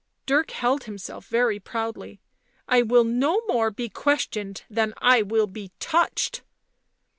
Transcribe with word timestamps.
Dirk 0.25 0.49
held 0.49 0.85
himself 0.85 1.27
very 1.27 1.59
proudly." 1.59 2.19
I 2.67 2.81
will 2.81 3.03
no 3.03 3.39
more 3.47 3.69
be 3.69 3.87
questioned 3.87 4.63
than 4.67 4.95
I 4.97 5.21
will 5.21 5.45
be 5.45 5.73
touched." 5.79 6.41